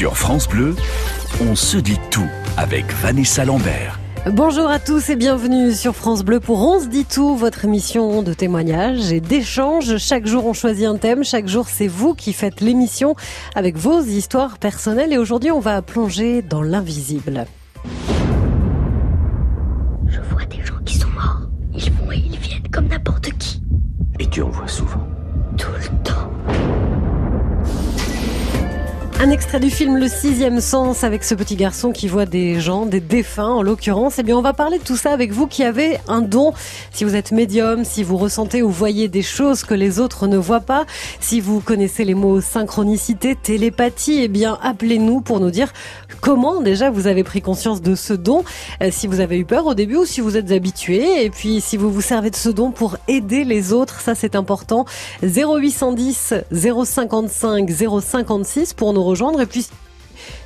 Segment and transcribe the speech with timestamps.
[0.00, 0.76] Sur France Bleu,
[1.42, 4.00] on se dit tout avec Vanessa Lambert.
[4.32, 8.22] Bonjour à tous et bienvenue sur France Bleu pour On se dit tout, votre émission
[8.22, 9.98] de témoignages et d'échanges.
[9.98, 13.14] Chaque jour on choisit un thème, chaque jour c'est vous qui faites l'émission
[13.54, 17.44] avec vos histoires personnelles et aujourd'hui on va plonger dans l'invisible.
[20.06, 21.42] Je vois des gens qui sont morts.
[21.74, 23.62] Ils vont et ils viennent comme n'importe qui.
[24.18, 25.09] Et tu en vois souvent
[29.22, 32.86] Un extrait du film Le sixième sens avec ce petit garçon qui voit des gens,
[32.86, 34.14] des défunts en l'occurrence.
[34.18, 36.54] Eh bien, on va parler de tout ça avec vous qui avez un don.
[36.90, 40.38] Si vous êtes médium, si vous ressentez ou voyez des choses que les autres ne
[40.38, 40.86] voient pas,
[41.20, 45.70] si vous connaissez les mots synchronicité, télépathie, eh bien, appelez-nous pour nous dire
[46.22, 48.42] comment déjà vous avez pris conscience de ce don.
[48.82, 51.26] Euh, si vous avez eu peur au début ou si vous êtes habitué.
[51.26, 54.34] Et puis, si vous vous servez de ce don pour aider les autres, ça c'est
[54.34, 54.86] important.
[55.22, 59.40] 0810 055 056 pour nous rejoindre.
[59.40, 59.66] Et puis,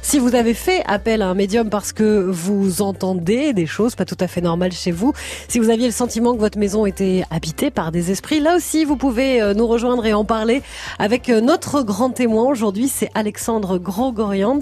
[0.03, 4.05] si vous avez fait appel à un médium parce que vous entendez des choses pas
[4.05, 5.13] tout à fait normales chez vous,
[5.49, 8.85] si vous aviez le sentiment que votre maison était habitée par des esprits, là aussi
[8.85, 10.63] vous pouvez euh, nous rejoindre et en parler
[10.99, 14.61] avec euh, notre grand témoin aujourd'hui, c'est Alexandre Grogorians.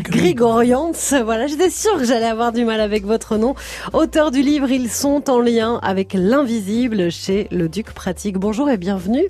[0.00, 0.92] Grigorians,
[1.22, 3.54] voilà, j'étais sûre que j'allais avoir du mal avec votre nom.
[3.92, 8.38] Auteur du livre Ils sont en lien avec l'invisible chez le Duc Pratique.
[8.38, 9.28] Bonjour et bienvenue.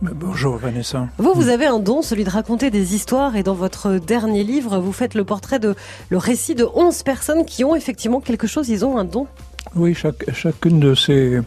[0.00, 1.08] Bonjour Vanessa.
[1.18, 4.78] Vous, vous avez un don, celui de raconter des histoires et dans votre dernier livre,
[4.78, 5.74] vous faites le portrait de
[6.10, 9.26] le récit de 11 personnes qui ont effectivement quelque chose, ils ont un don.
[9.74, 11.40] Oui, chaque, chacune de ces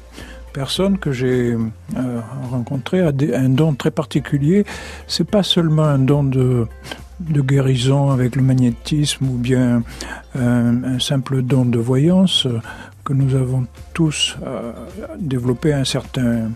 [0.52, 1.56] personnes que j'ai
[1.96, 2.20] euh,
[2.52, 4.66] rencontrées a des, un don très particulier.
[5.08, 6.68] C'est pas seulement un don de,
[7.22, 9.84] de guérison avec le magnétisme ou bien
[10.36, 12.48] euh, un simple don de voyance
[13.04, 14.72] que nous avons tous euh,
[15.20, 16.52] développé à un certain,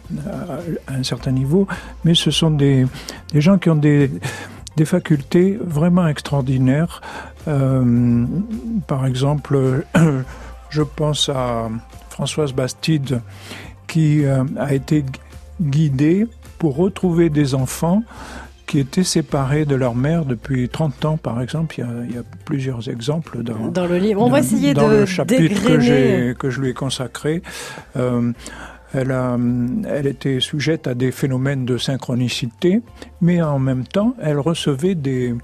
[0.87, 1.67] à un certain niveau,
[2.03, 2.85] mais ce sont des,
[3.33, 4.11] des gens qui ont des,
[4.75, 7.01] des facultés vraiment extraordinaires.
[7.47, 8.25] Euh,
[8.87, 9.85] par exemple,
[10.69, 11.69] je pense à
[12.09, 13.21] Françoise Bastide
[13.87, 15.05] qui euh, a été
[15.61, 16.27] guidée
[16.57, 18.03] pour retrouver des enfants
[18.65, 21.75] qui étaient séparés de leur mère depuis 30 ans, par exemple.
[21.77, 24.21] Il y a, il y a plusieurs exemples dans, dans le livre.
[24.21, 27.41] On va essayer dans de le chapitre que, je lui ai consacré.
[27.95, 28.31] Euh,
[28.93, 29.37] elle, a,
[29.87, 32.81] elle était sujette à des phénomènes de synchronicité,
[33.21, 35.35] mais en même temps, elle recevait des,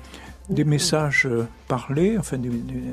[0.51, 2.83] des messages euh, parlés, enfin, des- des-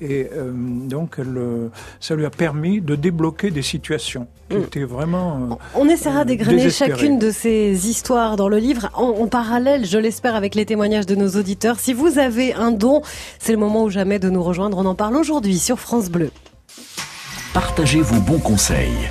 [0.00, 1.68] et euh, donc elle, euh,
[2.00, 4.62] ça lui a permis de débloquer des situations qui Mm.
[4.62, 9.08] étaient vraiment euh, On essaiera euh, d'égrener chacune de ces histoires dans le livre, en,
[9.10, 11.78] en parallèle, je l'espère, avec les témoignages de nos auditeurs.
[11.78, 13.02] Si vous avez un don,
[13.38, 14.78] c'est le moment ou jamais de nous rejoindre.
[14.78, 16.30] On en parle aujourd'hui sur France Bleu.
[17.54, 19.08] Partagez vos bons conseils.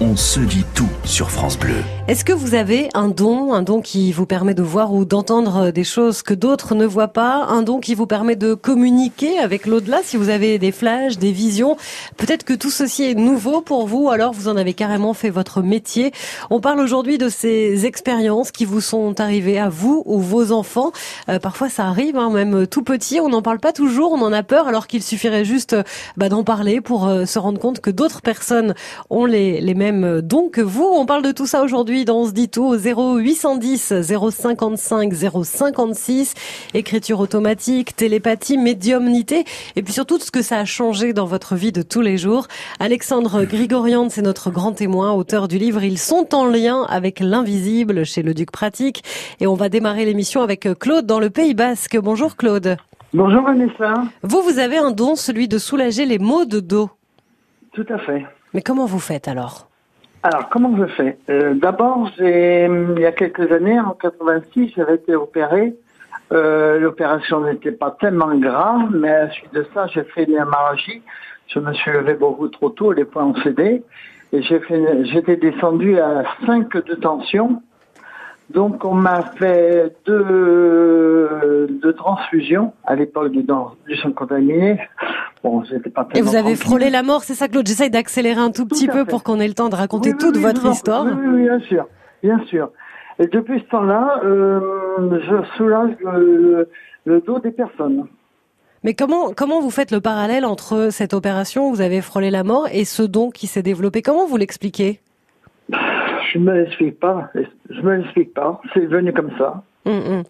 [0.00, 1.74] On se dit tout sur France Bleu.
[2.08, 5.70] Est-ce que vous avez un don, un don qui vous permet de voir ou d'entendre
[5.70, 9.66] des choses que d'autres ne voient pas, un don qui vous permet de communiquer avec
[9.66, 11.76] l'au-delà si vous avez des flashs, des visions?
[12.16, 15.62] Peut-être que tout ceci est nouveau pour vous, alors vous en avez carrément fait votre
[15.62, 16.12] métier.
[16.50, 20.90] On parle aujourd'hui de ces expériences qui vous sont arrivées à vous ou vos enfants.
[21.28, 24.32] Euh, parfois ça arrive, hein, même tout petit, on n'en parle pas toujours, on en
[24.32, 25.82] a peur alors qu'il suffirait juste euh,
[26.16, 28.74] bah, d'en parler pour euh, se rendre compte que d'autres personnes
[29.08, 30.84] ont les, les mêmes dons que vous.
[30.84, 36.34] On parle de tout ça aujourd'hui dans On se dit tout au 0810 055 056.
[36.74, 39.44] Écriture automatique, télépathie, médiumnité
[39.74, 42.46] et puis surtout ce que ça a changé dans votre vie de tous les jours.
[42.78, 48.04] Alexandre Grigorian, c'est notre grand témoin, auteur du livre Ils sont en lien avec l'invisible
[48.04, 49.02] chez le Duc Pratique.
[49.40, 51.98] Et on va démarrer l'émission avec Claude dans le Pays Basque.
[51.98, 52.76] Bonjour Claude.
[53.14, 53.94] Bonjour Vanessa.
[54.22, 56.90] Vous, vous avez un don, celui de soulager les maux de dos.
[57.72, 58.24] Tout à fait.
[58.54, 59.71] Mais comment vous faites alors?
[60.24, 61.18] Alors, comment je fais?
[61.30, 65.74] Euh, D'abord, j'ai, il y a quelques années, en 86, j'avais été opéré.
[66.32, 70.34] Euh, L'opération n'était pas tellement grave, mais à la suite de ça, j'ai fait une
[70.34, 71.02] hémorragie.
[71.48, 73.82] Je me suis levé beaucoup trop tôt, les points ont cédé.
[74.32, 77.60] Et j'étais descendu à 5 de tension.
[78.50, 84.78] Donc, on m'a fait deux, deux transfusions à l'époque du, du sang contaminé.
[85.42, 87.66] Bon, j'étais pas Et vous avez frôlé la mort, c'est ça Claude?
[87.66, 89.10] J'essaye d'accélérer un tout petit peu fait.
[89.10, 91.04] pour qu'on ait le temps de raconter Oui, toute oui, votre histoire.
[91.04, 91.86] Oui, oui, bien sûr,
[92.22, 92.70] bien sûr.
[93.18, 94.60] Et depuis ce temps-là, euh,
[95.00, 96.68] je soulage le,
[97.04, 98.06] le dos des personnes.
[98.84, 102.42] Mais comment comment vous faites le parallèle entre cette opération où vous avez frôlé la
[102.44, 104.02] mort et ce don qui s'est développé?
[104.02, 105.00] Comment vous l'expliquez?
[105.70, 107.30] Je me l'explique pas.
[107.70, 108.60] Je me l'explique pas.
[108.74, 109.62] C'est venu comme ça.
[109.84, 110.22] Hum, hum.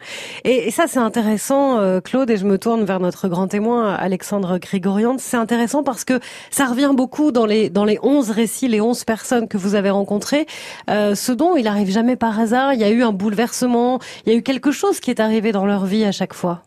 [0.45, 4.59] Et, ça, c'est intéressant, euh, Claude, et je me tourne vers notre grand témoin, Alexandre
[4.59, 5.17] Grigorian.
[5.19, 6.21] C'est intéressant parce que
[6.51, 9.91] ça revient beaucoup dans les dans les onze récits, les onze personnes que vous avez
[9.91, 10.47] rencontrées.
[10.89, 12.73] Euh, ce don, il arrive jamais par hasard.
[12.73, 14.01] Il y a eu un bouleversement.
[14.25, 16.63] Il y a eu quelque chose qui est arrivé dans leur vie à chaque fois.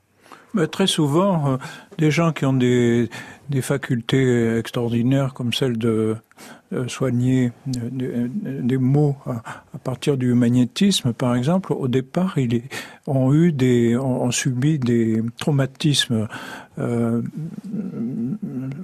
[0.72, 1.58] Très souvent, euh,
[1.98, 3.10] des gens qui ont des,
[3.50, 6.16] des facultés extraordinaires comme celle de
[6.88, 8.30] soigner euh, des, euh,
[8.62, 12.64] des mots à, partir du magnétisme, par exemple, au départ, ils
[13.06, 16.28] ont eu des, ont, subi des traumatismes
[16.80, 17.22] euh,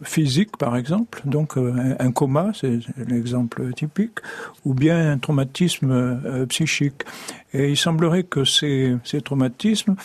[0.03, 4.19] physiques, par exemple, donc euh, un, coma, c'est l'exemple typique,
[4.63, 7.03] ou bien un traumatisme euh, psychique.
[7.53, 9.95] Et il semblerait que ces, traumatismes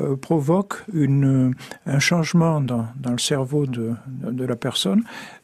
[0.00, 5.02] euh, provoquent un changement dans, le cerveau de, la personne.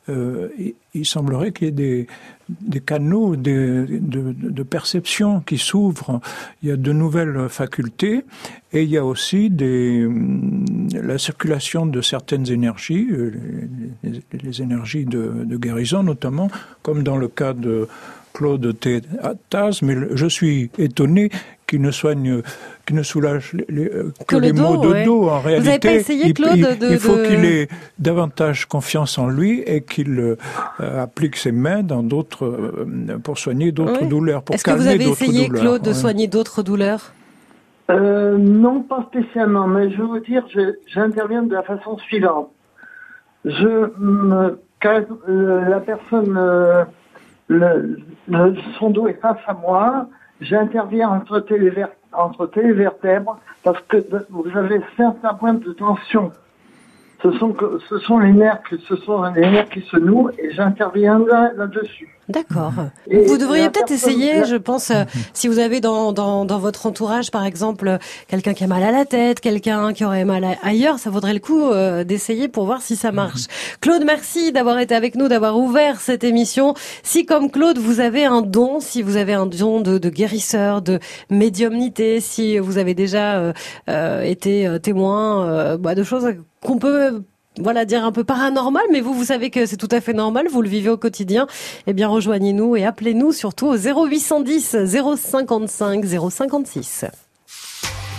[0.09, 0.49] Euh,
[0.95, 2.07] il, semblerait qu'il y ait
[2.49, 6.21] des, canaux de, perception qui s'ouvrent.
[6.63, 8.25] Il y a de nouvelles facultés
[8.73, 13.69] et il y a aussi la circulation de certaines énergies, euh,
[14.33, 16.51] les, énergies de guérison notamment,
[16.83, 17.89] comme dans le cas de
[18.33, 18.75] Claude.
[19.51, 21.31] Taz, mais je suis étonné
[21.67, 22.43] qu'il ne soigne,
[22.87, 25.05] qu'il ne soulage les, les, que, Que le les dos, maux de ouais.
[25.05, 25.29] dos.
[25.29, 27.69] En Vous avez réalité, pas essayé, il- Claude, il, de- il faut de- qu'il ait
[27.99, 30.37] davantage confiance en lui et qu'il euh,
[31.03, 35.09] applique ses mains dans d'autres euh, pour soigner d'autres douleurs, pour Est-ce que vous avez
[35.09, 35.63] essayé, douleurs.
[35.63, 37.13] Claude, de soigner d'autres douleurs?
[37.91, 42.51] Euh, non, pas spécialement, mais je veux vous dire, je- j'interviens de la façon suivante.
[43.45, 46.85] Je me, quand euh, la personne, euh,
[47.53, 47.99] le,
[48.79, 50.07] son dos est face à moi,
[50.41, 53.99] j'interviens entre, téléver- entre télévertèbres parce que
[54.31, 56.33] vous avez certains points de tension.
[57.23, 57.55] Ce sont,
[57.89, 62.09] ce sont les nerfs, ce sont les nerfs qui se nouent et j'interviens là- là-dessus.
[62.29, 62.73] D'accord.
[63.11, 65.05] Vous devriez peut-être essayer, je pense, euh,
[65.35, 67.99] si vous avez dans, dans, dans votre entourage, par exemple,
[68.29, 71.35] quelqu'un qui a mal à la tête, quelqu'un qui aurait mal à- ailleurs, ça vaudrait
[71.35, 73.43] le coup euh, d'essayer pour voir si ça marche.
[73.81, 76.75] Claude, merci d'avoir été avec nous, d'avoir ouvert cette émission.
[77.03, 80.81] Si, comme Claude, vous avez un don, si vous avez un don de, de guérisseur,
[80.81, 83.53] de médiumnité, si vous avez déjà euh,
[83.91, 86.29] euh, été euh, témoin euh, bah, de choses
[86.65, 87.23] qu'on peut
[87.59, 90.47] voilà, dire un peu paranormal, mais vous, vous savez que c'est tout à fait normal,
[90.51, 91.47] vous le vivez au quotidien.
[91.87, 97.05] Eh bien, rejoignez-nous et appelez-nous surtout au 0810 055 056.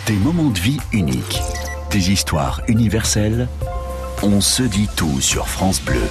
[0.06, 1.41] Des moments de vie uniques,
[1.89, 3.47] des histoires universelles.
[4.21, 6.01] On se dit tout sur France Bleu.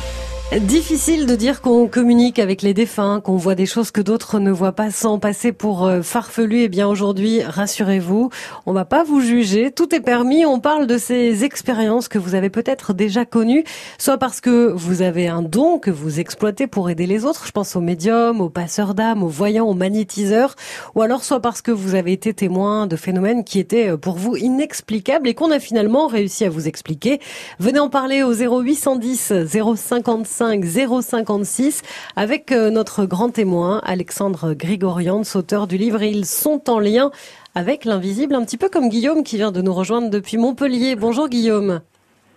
[0.60, 4.50] Difficile de dire qu'on communique avec les défunts, qu'on voit des choses que d'autres ne
[4.50, 6.60] voient pas sans passer pour euh, farfelu.
[6.64, 8.28] Eh bien aujourd'hui, rassurez-vous,
[8.66, 10.44] on va pas vous juger, tout est permis.
[10.44, 13.64] On parle de ces expériences que vous avez peut-être déjà connues,
[13.96, 17.46] soit parce que vous avez un don que vous exploitez pour aider les autres.
[17.46, 20.54] Je pense aux médiums, aux passeurs d'âme, aux voyants, aux magnétiseurs,
[20.94, 24.16] ou alors soit parce que vous avez été témoin de phénomènes qui étaient euh, pour
[24.16, 27.20] vous inexplicables et qu'on a finalement réussi à vous expliquer.
[27.58, 30.02] Venez en parler au 0810 055
[30.42, 31.82] 056
[32.16, 37.10] avec euh, notre grand témoin Alexandre Grigorian, auteur du livre Ils sont en lien
[37.54, 40.96] avec l'invisible, un petit peu comme Guillaume qui vient de nous rejoindre depuis Montpellier.
[40.96, 41.80] Bonjour Guillaume.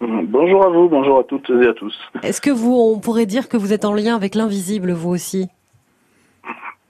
[0.01, 1.95] Bonjour à vous, bonjour à toutes et à tous.
[2.21, 5.47] Est-ce que vous, on pourrait dire que vous êtes en lien avec l'invisible vous aussi?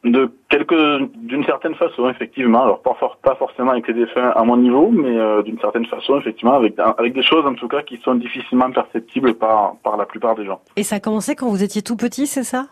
[0.05, 2.61] De quelque, d'une certaine façon, effectivement.
[2.63, 5.85] Alors pas, for- pas forcément avec les défunts à mon niveau, mais euh, d'une certaine
[5.87, 9.97] façon, effectivement, avec, avec des choses en tout cas qui sont difficilement perceptibles par, par
[9.97, 10.61] la plupart des gens.
[10.75, 12.67] Et ça a commencé quand vous étiez tout petit, c'est ça?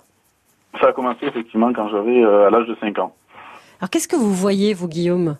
[0.79, 3.15] Ça a commencé effectivement quand j'avais euh, à l'âge de 5 ans.
[3.79, 5.37] Alors qu'est-ce que vous voyez vous Guillaume?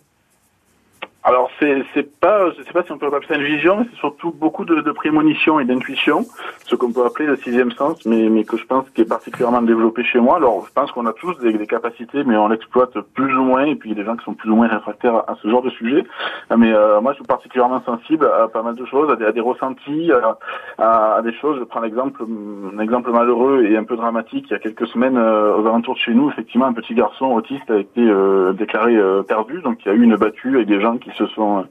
[1.24, 3.86] Alors c'est c'est pas je sais pas si on peut appeler ça une vision, mais
[3.90, 6.26] c'est surtout beaucoup de, de prémonition et d'intuition,
[6.66, 9.62] ce qu'on peut appeler le sixième sens, mais mais que je pense qui est particulièrement
[9.62, 10.36] développé chez moi.
[10.36, 13.74] Alors je pense qu'on a tous des, capacités, mais on l'exploite plus ou moins, et
[13.74, 15.62] puis il y a des gens qui sont plus ou moins réfractaires à, ce genre
[15.62, 16.04] de sujet.
[16.54, 20.10] Mais euh, moi je suis particulièrement sensible à pas mal de choses, à des, ressentis,
[20.78, 21.58] à des choses.
[21.58, 22.22] Je prends l'exemple
[22.74, 24.46] un exemple malheureux et un peu dramatique.
[24.48, 27.26] Il y a quelques semaines euh, aux alentours de chez nous, effectivement, un petit garçon
[27.26, 30.68] autiste a été euh, déclaré euh, perdu, donc il y a eu une battue avec
[30.68, 31.62] des gens qui se sont euh,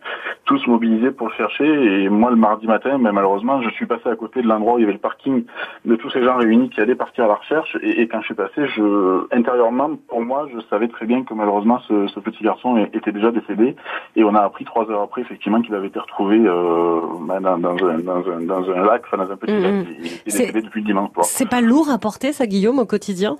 [0.46, 1.66] tous mobilisés pour le chercher.
[2.04, 4.78] Et moi, le mardi matin, ben, malheureusement, je suis passé à côté de l'endroit où
[4.80, 5.44] il y avait le parking
[5.86, 7.78] de tous ces gens réunis qui allaient partir à la recherche.
[7.82, 11.34] Et, et quand je suis passé, je, intérieurement, pour moi, je savais très bien que
[11.34, 13.76] malheureusement, ce, ce petit garçon était déjà décédé.
[14.16, 17.58] Et on a appris trois heures après, effectivement, qu'il avait été retrouvé euh, ben, dans,
[17.58, 19.62] dans un, dans, un, dans un lac, enfin dans un petit Mhm.
[19.62, 19.74] lac.
[20.00, 21.26] Il était C'est- décédé depuis dimanche soir.
[21.26, 23.38] C'est pas lourd à porter ça Guillaume au quotidien?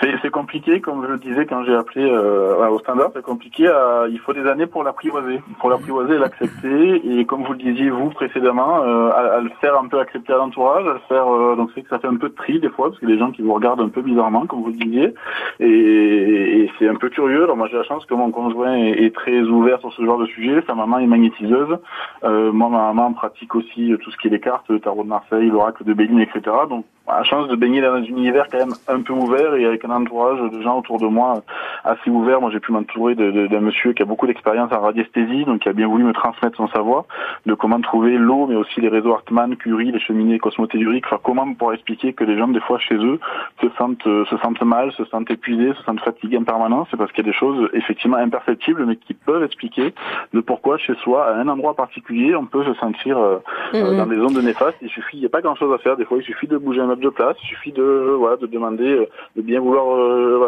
[0.00, 3.68] C'est compliqué, comme je le disais quand j'ai appelé euh, au standard, c'est compliqué.
[3.68, 7.18] à- il faut des années pour l'apprivoiser, pour l'apprivoiser et l'accepter.
[7.20, 10.32] Et comme vous le disiez vous précédemment, euh, à, à le faire un peu accepter
[10.32, 11.32] à l'entourage, à le faire.
[11.32, 13.16] euh, donc c'est que ça fait un peu de tri des fois, parce que les
[13.18, 15.14] gens qui vous regardent un peu bizarrement, comme vous le disiez.
[15.60, 17.44] Et, et c'est un peu curieux.
[17.44, 20.18] Alors moi j'ai la chance que mon conjoint est, est très ouvert sur ce genre
[20.18, 20.62] de sujet.
[20.66, 21.78] Sa maman est magnétiseuse.
[22.24, 25.08] Euh, moi ma maman pratique aussi tout ce qui est les cartes, le tarot de
[25.08, 26.40] Marseille, l'oracle de Béline, etc.
[26.68, 29.90] Donc la chance de baigner dans un univers quand même un peu ouvert et un
[29.90, 31.42] entourage de gens autour de moi
[31.84, 32.40] assez ouvert.
[32.40, 35.72] Moi, j'ai pu m'entourer d'un monsieur qui a beaucoup d'expérience en radiesthésie, donc qui a
[35.72, 37.04] bien voulu me transmettre son savoir
[37.46, 41.06] de comment trouver l'eau, mais aussi les réseaux Hartmann, Curie, les cheminées cosmotelluriques.
[41.06, 43.18] Enfin, comment pouvoir expliquer que les gens, des fois, chez eux,
[43.60, 46.88] se sentent, se sentent mal, se sentent épuisés, se sentent fatigués en permanence.
[46.90, 49.94] C'est parce qu'il y a des choses effectivement imperceptibles, mais qui peuvent expliquer
[50.32, 53.38] de pourquoi chez soi, à un endroit particulier, on peut se sentir euh,
[53.74, 53.96] euh, mm-hmm.
[53.96, 54.78] dans des zones de néfastes.
[54.82, 55.96] Il suffit, il n'y a pas grand chose à faire.
[55.96, 58.46] Des fois, il suffit de bouger un meuble de place, il suffit de, voilà, de
[58.46, 59.71] demander, euh, de bien vouloir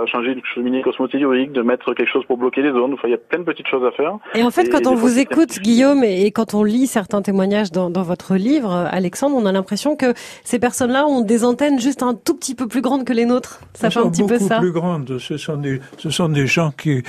[0.07, 2.95] changer une cheminée cosmotellurique, de mettre quelque chose pour bloquer les zones.
[2.95, 4.19] Enfin, il y a plein de petites choses à faire.
[4.35, 7.91] Et en fait, quand on vous écoute, Guillaume, et, quand on lit certains témoignages dans,
[7.91, 10.15] dans votre livre, Alexandre, on a l'impression que
[10.45, 13.61] ces personnes-là ont des antennes juste un tout petit peu plus grandes que les nôtres.
[13.75, 14.59] Ça fait un petit peu ça.
[14.59, 15.19] plus grandes.
[15.19, 17.03] Ce sont des, ce sont des gens qui,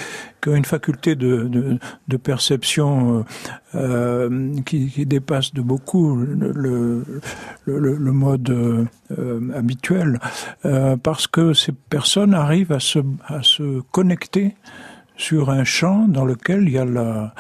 [0.46, 3.26] qui ont une faculté de, de, de perception
[3.74, 7.04] euh, euh qui, dépasse de beaucoup le,
[7.66, 10.20] le, mode euh, habituel,
[11.02, 14.56] parce que ces personnes arrivent à se, à se connecter
[15.18, 17.34] sur un champ dans lequel il y a, la,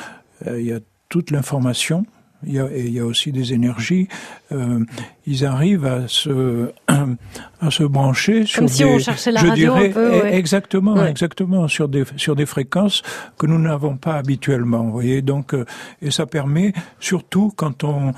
[0.47, 2.07] il y a toute l'information
[2.45, 4.07] il y a, et il y a aussi des énergies.
[4.51, 4.83] Euh,
[5.25, 9.73] ils arrivent à se à se brancher sur Comme si on cherchait la je radio
[9.73, 10.35] dirais, un peu, ouais.
[10.35, 11.09] exactement, ouais.
[11.09, 13.01] exactement sur des sur des fréquences
[13.37, 14.83] que nous n'avons pas habituellement.
[14.83, 15.65] Vous voyez, donc euh,
[16.01, 18.13] et ça permet surtout quand on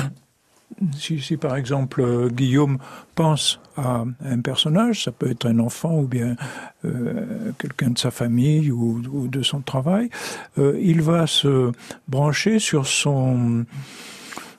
[0.94, 2.78] si, si, par exemple euh, Guillaume
[3.14, 6.36] pense à un personnage, ça peut être un enfant ou bien
[6.84, 10.10] euh, quelqu'un de sa famille ou, de son travail,
[10.58, 11.72] euh, il va se
[12.08, 13.64] brancher sur son...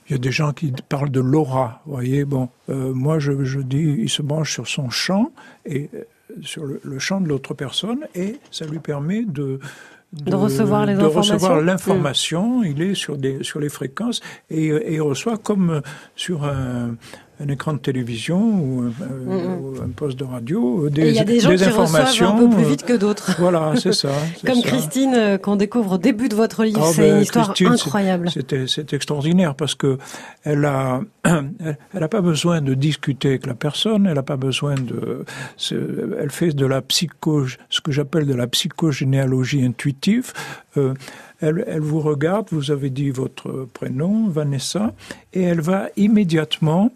[0.08, 2.24] Il y a des gens qui parlent de l'aura, vous voyez.
[2.24, 5.32] Bon, euh, moi je, je, dis, il se branche sur son champ
[5.66, 6.04] et euh,
[6.40, 9.60] sur le, le champ de l'autre personne et ça lui permet de
[10.12, 11.34] de, de, recevoir les de informations.
[11.34, 12.60] recevoir l'information.
[12.60, 12.64] Mmh.
[12.66, 15.82] Il est sur des sur les fréquences et, et reçoit comme
[16.16, 16.96] sur un,
[17.40, 19.60] un écran de télévision ou, euh, mmh.
[19.62, 22.56] ou un poste de radio des, y a des gens des qui informations un peu
[22.56, 23.36] plus vite que d'autres.
[23.38, 24.10] Voilà, c'est ça.
[24.46, 24.68] Comme ça.
[24.68, 27.68] Christine euh, qu'on découvre au début de votre livre, oh, c'est ben, une histoire Christine,
[27.68, 28.30] incroyable.
[28.66, 29.98] C'est extraordinaire parce que
[30.44, 34.74] elle a elle n'a pas besoin de discuter avec la personne, elle n'a pas besoin
[34.74, 35.24] de
[35.70, 40.32] elle fait de la psycho ce que j'appelle de la psychogénéalogie intuitive.
[40.76, 40.94] Euh,
[41.40, 44.92] elle, elle, vous regarde, vous avez dit votre prénom, Vanessa,
[45.32, 46.90] et elle va immédiatement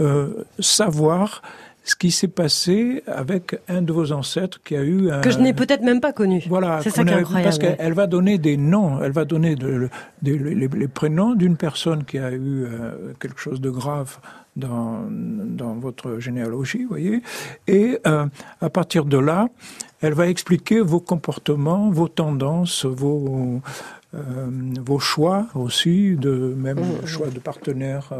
[0.00, 1.42] euh, savoir
[1.82, 5.22] ce qui s'est passé avec un de vos ancêtres qui a eu un...
[5.22, 6.44] que je n'ai peut-être même pas connu.
[6.48, 7.44] Voilà, c'est ça qui est incroyable.
[7.44, 9.88] Parce qu'elle va donner des noms, elle va donner de,
[10.22, 14.18] de, les, les, prénoms d'une personne qui a eu euh, quelque chose de grave
[14.56, 17.22] dans, dans votre généalogie, voyez,
[17.66, 18.26] et euh,
[18.60, 19.48] à partir de là,
[20.00, 23.60] elle va expliquer vos comportements, vos tendances, vos
[24.14, 24.18] euh,
[24.84, 27.06] vos choix aussi, de même mmh.
[27.06, 28.12] choix de partenaire.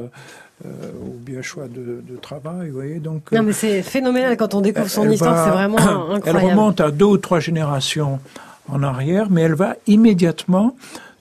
[0.66, 2.98] Euh, ou bien choix de, de, travail, vous voyez.
[2.98, 5.78] Donc, non, mais c'est phénoménal quand on découvre son histoire, c'est vraiment
[6.10, 6.22] incroyable.
[6.26, 8.20] Elle remonte à deux ou trois générations
[8.68, 10.76] en arrière, mais elle va immédiatement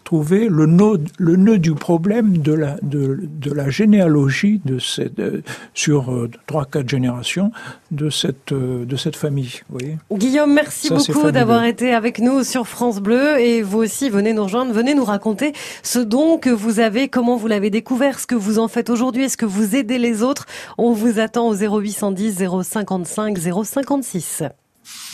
[0.10, 5.14] trouver le nœud, le nœud du problème de la, de, de la généalogie de cette,
[5.18, 5.44] de,
[5.76, 7.52] sur euh, trois, quatre générations
[7.92, 9.62] de cette, euh, de cette famille.
[9.70, 13.78] Vous voyez Guillaume, merci Ça, beaucoup d'avoir été avec nous sur France Bleu et vous
[13.78, 17.70] aussi venez nous rejoindre, venez nous raconter ce don que vous avez, comment vous l'avez
[17.70, 20.48] découvert, ce que vous en faites aujourd'hui, est-ce que vous aidez les autres?
[20.80, 24.42] On vous attend au 0810 055 056.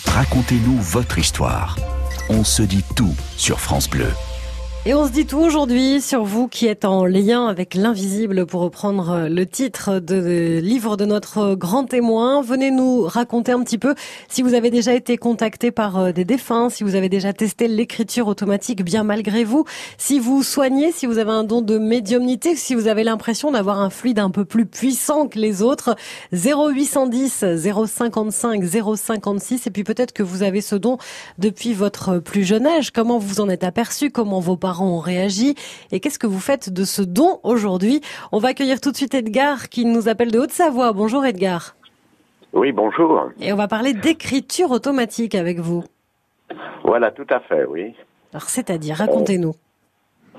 [0.06, 1.76] Racontez-nous votre histoire.
[2.30, 4.08] On se dit tout sur France Bleu.
[4.88, 8.62] Et on se dit tout aujourd'hui sur vous qui êtes en lien avec l'invisible pour
[8.62, 12.44] reprendre le titre de livre de notre grand témoin.
[12.44, 13.96] Venez nous raconter un petit peu
[14.28, 17.68] si vous avez déjà été contacté par euh, des défunts, si vous avez déjà testé
[17.68, 19.66] l'écriture automatique bien malgré vous,
[19.98, 23.82] si vous soignez, si vous avez un don de médiumnité, si vous avez l'impression d'avoir
[23.82, 25.96] un fluide un peu plus puissant que les autres.
[26.32, 27.44] 0810
[27.88, 31.00] 055 056 et puis peut-être que vous avez ce don
[31.40, 32.92] depuis votre plus jeune âge.
[32.92, 34.12] Comment vous en êtes aperçu?
[34.12, 35.56] Comment vos parents parents ont réagi.
[35.92, 38.02] Et qu'est-ce que vous faites de ce don aujourd'hui?
[38.32, 40.92] On va accueillir tout de suite Edgar qui nous appelle de Haute-Savoie.
[40.92, 41.76] Bonjour Edgar.
[42.52, 43.30] Oui, bonjour.
[43.40, 45.84] Et on va parler d'écriture automatique avec vous.
[46.84, 47.94] Voilà, tout à fait, oui.
[48.34, 49.54] Alors, c'est-à-dire, racontez-nous.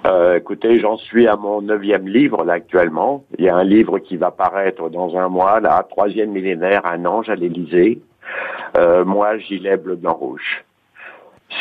[0.07, 3.25] Euh, écoutez, j'en suis à mon neuvième livre là actuellement.
[3.39, 7.07] Il y a un livre qui va paraître dans un mois, là, troisième millénaire, un
[7.07, 8.01] ange à l'Élysée.
[8.77, 10.66] Euh, moi, gilet bleu blanc rouge.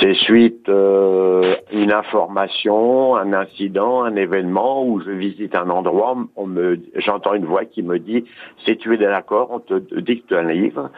[0.02, 6.48] C'est suite euh, une information, un incident, un événement où je visite un endroit, on
[6.48, 8.26] me, j'entends une voix qui me dit
[8.66, 10.90] si tu es d'accord, on te dicte un livre,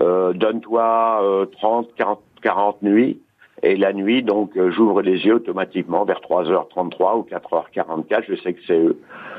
[0.00, 3.20] euh, donne-toi euh, 30, 40, 40 nuits
[3.64, 8.52] Et la nuit, donc, euh, j'ouvre les yeux automatiquement vers 3h33 ou 4h44, je sais
[8.54, 8.98] que c'est eux.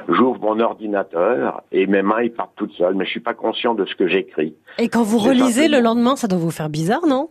[0.09, 3.75] J'ouvre mon ordinateur et mes mains, ils partent toutes seules, mais je suis pas conscient
[3.75, 4.55] de ce que j'écris.
[4.77, 7.29] Et quand vous relisez simplement- le lendemain, ça doit vous faire bizarre, non?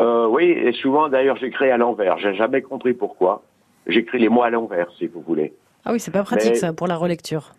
[0.00, 2.18] Euh, oui, et souvent, d'ailleurs, j'écris à l'envers.
[2.18, 3.42] J'ai jamais compris pourquoi.
[3.86, 5.52] J'écris les mots à l'envers, si vous voulez.
[5.84, 7.52] Ah oui, c'est pas pratique Mais- ça pour la relecture.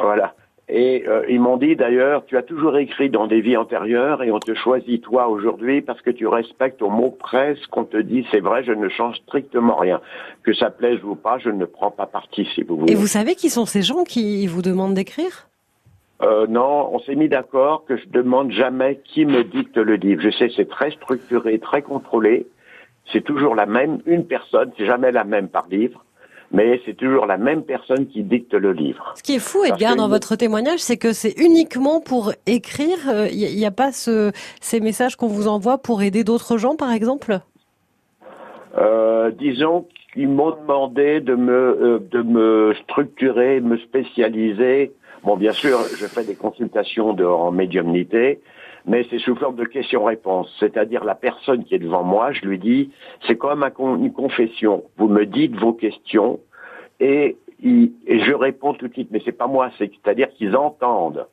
[0.00, 0.34] Voilà.
[0.68, 4.30] Et euh, ils m'ont dit d'ailleurs, tu as toujours écrit dans des vies antérieures et
[4.32, 7.98] on te choisit toi aujourd'hui parce que tu respectes au mot près ce qu'on te
[7.98, 8.26] dit.
[8.30, 10.00] C'est vrai, je ne change strictement rien.
[10.44, 12.92] Que ça plaise ou pas, je ne prends pas parti si vous voulez.
[12.92, 15.48] Et vous savez qui sont ces gens qui vous demandent d'écrire?
[16.22, 20.22] Euh, non, on s'est mis d'accord que je demande jamais qui me dicte le livre.
[20.22, 22.46] Je sais, c'est très structuré, très contrôlé.
[23.12, 26.04] C'est toujours la même, une personne, c'est jamais la même par livre,
[26.52, 29.12] mais c'est toujours la même personne qui dicte le livre.
[29.16, 32.98] Ce qui est fou, Edgar, dans votre témoignage, c'est que c'est uniquement pour écrire.
[33.32, 36.92] Il n'y a, pas ce, ces messages qu'on vous envoie pour aider d'autres gens, par
[36.92, 37.40] exemple?
[38.78, 44.92] Euh, disons qu'ils m'ont demandé de me euh, de me structurer, de me spécialiser.
[45.24, 48.40] Bon, bien sûr, je fais des consultations de, en médiumnité,
[48.86, 50.52] mais c'est sous forme de questions-réponses.
[50.58, 52.90] C'est-à-dire la personne qui est devant moi, je lui dis,
[53.26, 54.82] c'est comme une confession.
[54.96, 56.40] Vous me dites vos questions
[56.98, 59.10] et, et je réponds tout de suite.
[59.12, 61.26] Mais c'est pas moi, c'est- c'est-à-dire qu'ils entendent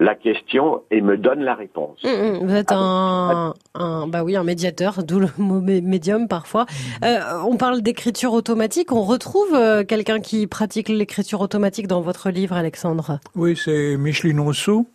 [0.00, 1.98] la question et me donnent la réponse.
[2.04, 2.10] Hum,
[2.40, 6.26] hum, Vous êtes Ah un, un, bah oui, un médiateur, d'où le mot mé- médium
[6.26, 6.66] parfois.
[7.04, 8.90] Euh, on parle d'écriture automatique.
[8.92, 14.40] On retrouve euh, quelqu'un qui pratique l'écriture automatique dans votre livre, Alexandre, Oui, c'est Micheline
[14.40, 14.86] Rousseau.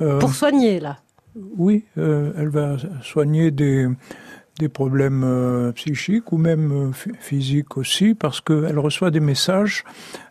[0.00, 0.98] Euh, pour soigner là.
[1.56, 3.86] Oui, euh, elle va soigner des,
[4.58, 9.84] des problèmes euh, psychiques ou même euh, phy- physiques aussi, parce qu'elle reçoit des messages.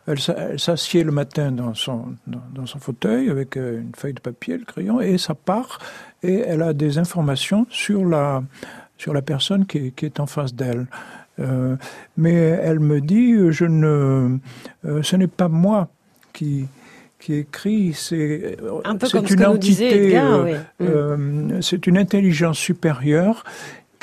[0.07, 3.91] Elle, s'a- elle s'assied le matin dans son, dans, dans son fauteuil avec euh, une
[3.95, 5.79] feuille de papier, le crayon, et ça part,
[6.23, 8.43] et elle a des informations sur la,
[8.97, 10.87] sur la personne qui est, qui est en face d'elle.
[11.39, 11.75] Euh,
[12.17, 14.37] mais elle me dit, euh, je ne,
[14.85, 15.89] euh, ce n'est pas moi
[16.33, 16.65] qui
[17.19, 20.51] qui écrit, c'est Un peu ce une que entité, euh, oui.
[20.81, 23.45] Euh, c'est une intelligence supérieure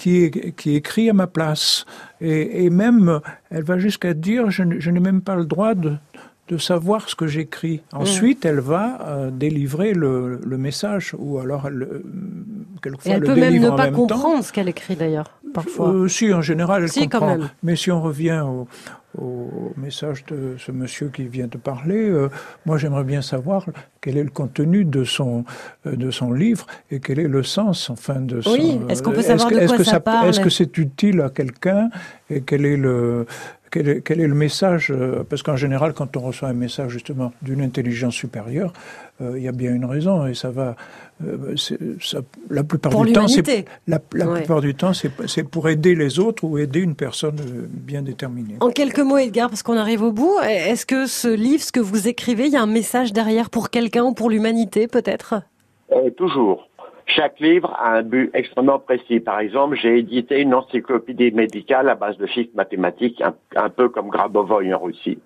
[0.00, 1.84] qui, écrit à ma place.
[2.20, 5.96] Et, même, elle va jusqu'à dire, je n'ai même pas le droit de,
[6.50, 7.80] de savoir ce que j'écris.
[7.92, 8.02] Hum.
[8.02, 12.02] Ensuite, elle va euh, délivrer le, le message, ou alors elle, euh,
[12.76, 14.00] Et quelquefois elle le peut même ne pas même temps.
[14.06, 15.88] comprendre ce qu'elle écrit d'ailleurs, parfois.
[15.90, 17.38] Euh, si, en général, elle Si, quand comprend.
[17.38, 17.48] même.
[17.62, 18.66] Mais si on revient au,
[19.18, 22.28] au message de ce monsieur qui vient de parler, euh,
[22.66, 23.66] moi j'aimerais bien savoir
[24.00, 25.44] quel est le contenu de son
[25.84, 28.52] de son livre et quel est le sens, enfin, de son.
[28.52, 30.78] Oui, est-ce qu'on peut savoir que- de est-ce quoi que ça parle Est-ce que c'est
[30.78, 31.90] utile à quelqu'un
[32.28, 33.26] et quel est le
[33.70, 36.90] quel est, quel est le message euh, Parce qu'en général, quand on reçoit un message
[36.92, 38.72] justement d'une intelligence supérieure,
[39.20, 40.76] euh, il y a bien une raison et ça va.
[41.24, 44.38] euh, c'est- ça- la plupart Pour du temps, c'est la, la Ouais.
[44.38, 48.00] plupart du temps, c'est c'est pour aider les autres ou aider une personne euh, bien
[48.00, 48.54] déterminée.
[48.60, 51.80] En quelques mots, Edgar, parce qu'on arrive au bout, est-ce que ce livre, ce que
[51.80, 55.34] vous écrivez, il y a un message derrière pour quelqu'un ou pour l'humanité, peut-être?
[55.92, 56.69] Euh, toujours.
[57.16, 59.18] Chaque livre a un but extrêmement précis.
[59.18, 63.20] Par exemple, j'ai édité une encyclopédie médicale à base de chiffres mathématiques,
[63.56, 65.18] un, peu comme Grabovoy en Russie.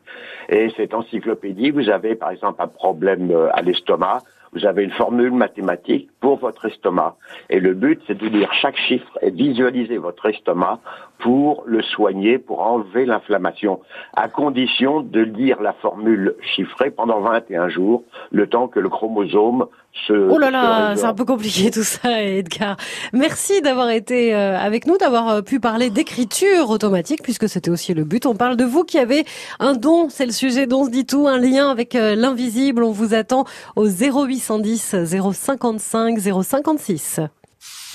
[0.48, 4.92] Et cette encyclopédie, vous avez par exemple un problème euh, à l'estomac, vous avez une
[4.92, 7.16] formule mathématique pour votre estomac.
[7.50, 10.80] Et le but, c'est de lire chaque chiffre et visualiser votre estomac
[11.18, 13.80] pour le soigner, pour enlever l'inflammation,
[14.14, 19.66] à condition de lire la formule chiffrée pendant 21 jours, le temps que le chromosome
[20.06, 20.12] se...
[20.12, 22.76] Oh là là, c'est un peu compliqué tout ça, Edgar.
[23.12, 27.94] Merci d'avoir été euh, avec nous, d'avoir euh, pu parler d'écriture automatique, puisque c'était aussi
[27.94, 28.26] le but.
[28.26, 29.24] On parle de vous qui avez
[29.60, 32.82] un don, c'est le sujet dont se dit tout, un lien avec euh, l'invisible.
[32.82, 33.44] On vous attend
[33.76, 34.96] au 0810
[35.32, 37.20] 055 056.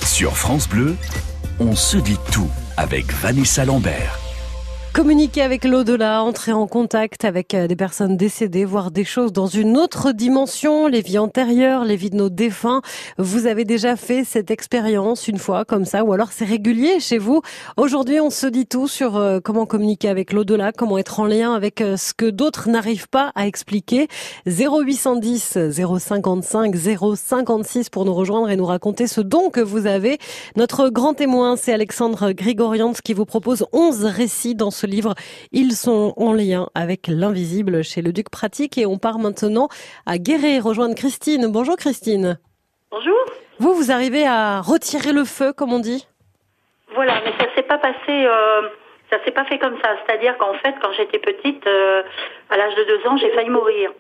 [0.04, 0.96] Sur France Bleu,
[1.60, 4.29] on se dit tout avec Vanessa Lambert.
[5.00, 9.48] Communiquer avec l'au-delà, entrer en contact avec euh, des personnes décédées, voir des choses dans
[9.48, 12.82] une autre dimension, les vies antérieures, les vies de nos défunts.
[13.18, 17.18] Vous avez déjà fait cette expérience une fois comme ça, ou alors c'est régulier chez
[17.18, 17.42] vous.
[17.78, 21.54] Aujourd'hui, on se dit tout sur euh, comment communiquer avec l'au-delà, comment être en lien
[21.54, 24.10] avec euh, ce que d'autres n'arrivent pas à expliquer.
[24.48, 26.76] 0810 055
[27.16, 30.18] 056 pour nous rejoindre et nous raconter ce don que vous avez.
[30.58, 35.13] Notre grand témoin, c'est Alexandre Grigorians qui vous propose 11 récits dans ce livre.
[35.52, 39.69] Ils sont en lien avec l'invisible chez le Duc Pratique et on part maintenant
[40.06, 41.47] à Guéret rejoindre Christine.
[41.47, 42.39] Bonjour Christine.
[42.91, 43.17] Bonjour.
[43.60, 46.08] Vous, vous arrivez à retirer le feu, comme on dit?
[46.95, 48.62] Voilà, mais ça s'est pas passé, euh,
[49.12, 49.95] ça s'est pas fait comme ça.
[50.06, 52.04] C'est-à-dire qu'en fait, quand j'étais petite, euh,
[52.49, 53.91] à l'âge de deux ans, j'ai failli mourir.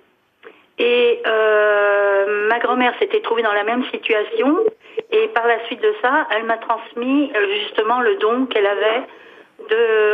[0.79, 4.57] Et euh, ma grand-mère s'était trouvée dans la même situation.
[5.11, 9.03] Et par la suite de ça, elle m'a transmis euh, justement le don qu'elle avait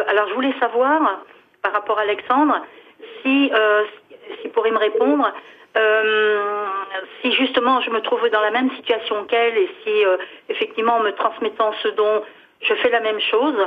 [0.08, 1.24] Alors je voulais savoir,
[1.62, 2.62] par rapport à Alexandre,
[3.22, 3.84] si, euh,
[4.42, 5.32] s'il pourrait me répondre,
[5.78, 6.66] euh,
[7.22, 10.18] si justement je me trouve dans la même situation qu'elle et si euh,
[10.50, 12.22] effectivement en me transmettant ce don,
[12.62, 13.58] je fais la même chose.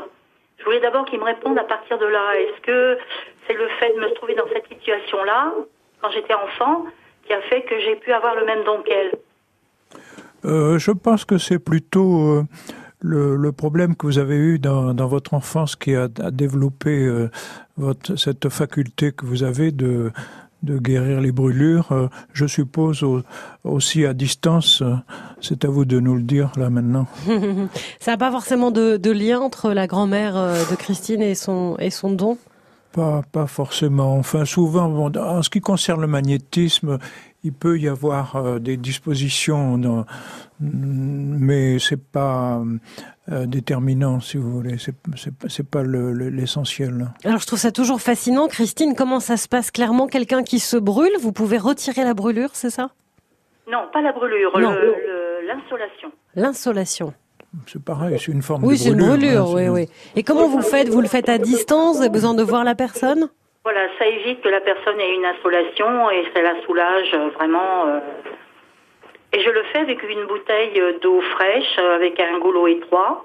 [0.59, 2.35] Je voulais d'abord qu'il me réponde à partir de là.
[2.37, 2.99] Est-ce que
[3.47, 5.53] c'est le fait de me trouver dans cette situation-là,
[6.01, 6.87] quand j'étais enfant,
[7.27, 9.13] qui a fait que j'ai pu avoir le même don qu'elle?
[10.45, 12.43] Euh, je pense que c'est plutôt
[13.01, 17.05] le, le problème que vous avez eu dans, dans votre enfance qui a, a développé
[17.07, 17.31] euh,
[17.77, 20.11] votre, cette faculté que vous avez de,
[20.65, 21.93] de guérir les brûlures.
[21.93, 23.23] Euh, je suppose au-
[23.65, 24.83] aussi à distance.
[24.83, 24.95] euh,
[25.41, 27.07] C'est à vous de nous le dire là maintenant.
[28.01, 31.91] Ça n'a pas forcément de, de lien entre la grand-mère de Christine et son, et
[31.91, 32.37] son don?
[32.93, 34.17] Pas, pas forcément.
[34.17, 36.99] Enfin, souvent, bon, en ce qui concerne le magnétisme,
[37.49, 40.05] il peut y avoir euh, des dispositions, dans,
[40.61, 42.61] mais c'est pas
[43.31, 44.77] euh, déterminant, si vous voulez.
[44.79, 47.09] C'est pas- le- le- l'essentiel.
[47.25, 48.49] Alors je trouve ça toujours fascinant.
[48.49, 50.07] Christine, comment ça se passe clairement?
[50.09, 52.91] Quelqu'un qui se brûle, vous pouvez retirer la brûlure, c'est ça?
[53.71, 54.53] Non, pas la brûlure,
[55.47, 56.11] l'insolation.
[56.35, 57.15] L'insolation.
[57.67, 59.45] C'est pareil, c'est une forme Oui, de c'est une brûlure.
[59.45, 59.89] brûlure, hein, oui, oui.
[60.17, 60.89] Et comment vous le faites?
[60.91, 63.29] Vous le faites à distance Vous avez besoin de voir la personne?
[63.65, 67.87] Voilà, évite que la personne ait une insolation et ça la soulage euh, vraiment.
[67.87, 68.01] euh.
[69.33, 73.25] Et je le fais avec une bouteille d'eau fraîche, euh, avec un goulot étroit.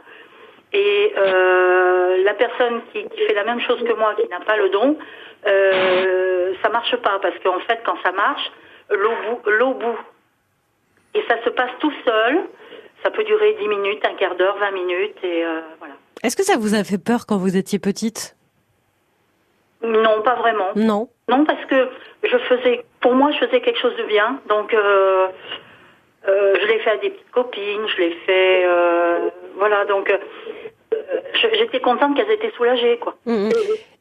[0.74, 4.98] Et la personne qui, fait la même chose que moi, qui n'a pas le don,
[5.46, 8.52] euh, ça marche pas parce qu'en fait, quand ça marche,
[8.90, 10.00] l'eau bout.
[11.14, 12.40] Et ça se passe tout seul.
[13.04, 15.44] Ça peut durer 10 minutes, un quart d'heure, 20 minutes, et
[15.78, 15.94] voilà.
[16.24, 18.36] Est-ce que ça vous a fait peur quand vous étiez petite?
[19.84, 20.70] Non, pas vraiment.
[20.76, 21.10] Non.
[21.30, 21.90] Non, parce que
[22.24, 24.40] je faisais, pour moi, je faisais quelque chose de bien.
[24.48, 25.28] Donc, euh,
[26.28, 29.86] euh, je l'ai fait à des petites copines, je l'ai fait, euh, voilà.
[29.86, 30.18] Donc, euh,
[31.60, 33.16] j'étais contente qu'elles étaient soulagées, quoi.
[33.26, 33.52] Mm, mm.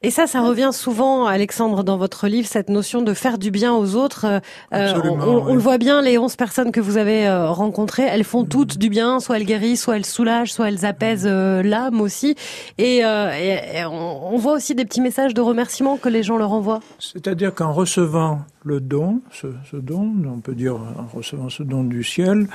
[0.05, 3.72] Et ça, ça revient souvent, Alexandre, dans votre livre, cette notion de faire du bien
[3.72, 4.24] aux autres.
[4.26, 4.40] Euh,
[4.72, 8.44] Absolument, on, le voit bien, les 11 personnes que vous avez euh, rencontrées, elles font
[8.44, 12.35] toutes du bien, soit elles guérissent, soit elles soulagent, soit elles apaisent euh, l'âme aussi.
[12.78, 16.24] Et, euh, et- et on, on voit aussi des petits messages de remerciement que les
[16.24, 16.81] gens leur envoient.
[16.98, 21.85] C'est-à-dire qu'en recevant le don, ce, ce don, on peut dire en recevant ce don
[21.85, 22.48] du ciel,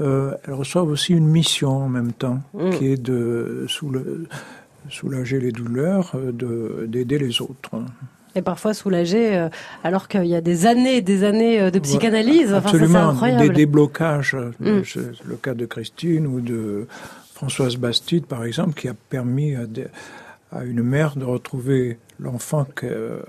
[0.00, 2.70] euh, elles reçoivent aussi une mission en même temps, Mm.
[2.70, 4.02] qui est de soula-
[4.88, 7.70] soulager les douleurs, euh, de- d'aider les autres.
[8.36, 9.48] Et parfois soulagées, euh,
[9.82, 12.52] alors qu'il y a des années et des années euh, de psychanalyse.
[12.54, 14.36] Enfin, Absolument, des déblocages.
[14.60, 14.80] Mm.
[14.84, 16.86] C'est le cas de Christine ou de
[17.34, 19.86] Françoise Bastide, par exemple, qui a permis à, des-
[20.52, 23.20] à une mère de retrouver l'enfant que,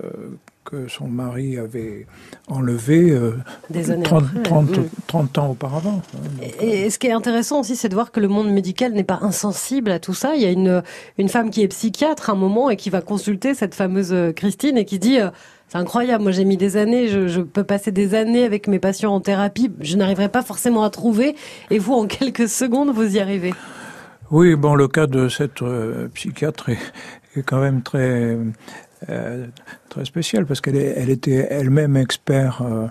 [0.64, 2.06] que son mari avait
[2.48, 3.32] enlevé euh,
[3.70, 4.84] Des années 30, après, 30 mm.
[5.06, 6.02] 30 ans auparavant.
[6.14, 6.46] hein.
[6.60, 9.04] Et, et ce qui est intéressant aussi, c'est de voir que le monde médical n'est
[9.04, 10.34] pas insensible à tout ça.
[10.36, 10.82] Il y a une,
[11.18, 14.32] une femme qui est psychiatre à un moment et qui va consulter cette fameuse euh,
[14.32, 15.30] Christine et qui dit euh,
[15.68, 18.78] c'est incroyable, moi j'ai mis des années, je, je peux passer des années avec mes
[18.78, 21.34] patients en thérapie, je n'arriverai pas forcément à trouver
[21.70, 23.54] et vous en quelques secondes vous y arrivez.
[24.30, 26.78] Oui, bon, le cas de cette euh, psychiatre est,
[27.36, 28.36] est quand même très
[29.88, 32.86] très spécial parce qu'elle était elle-même expert euh,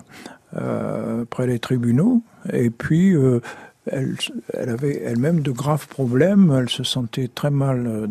[0.56, 2.22] euh, près des tribunaux
[2.52, 3.40] et puis euh,
[3.86, 4.16] elle,
[4.54, 6.54] avait elle-même de graves problèmes.
[6.56, 8.06] Elle se sentait très mal euh,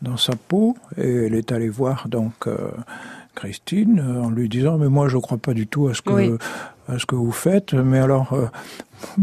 [0.00, 2.70] dans, sa peau et elle est allée voir donc euh,
[3.34, 6.12] Christine euh, en lui disant mais moi je crois pas du tout à ce que
[6.12, 6.30] Oui.
[6.88, 8.46] à ce que vous faites mais alors euh,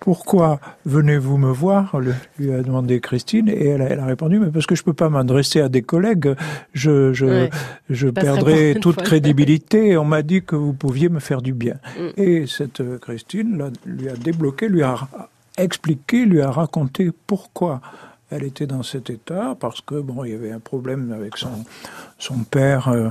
[0.00, 1.94] pourquoi venez-vous me voir?
[2.38, 4.92] Lui a demandé Christine et elle a, elle a répondu mais parce que je peux
[4.94, 6.34] pas m'adresser à des collègues
[6.72, 7.50] je je, Ouais.
[7.88, 12.20] je perdrai toute crédibilité on m'a dit que vous pouviez me faire du bien Mm.
[12.20, 14.96] et cette euh, Christine là, lui a débloqué lui a
[15.58, 17.80] expliqué lui a raconté pourquoi
[18.30, 21.64] elle était dans cet état parce que bon il y avait un problème avec son
[22.18, 23.10] son père euh,